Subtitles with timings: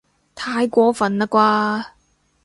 [0.33, 1.85] 太過分喇啩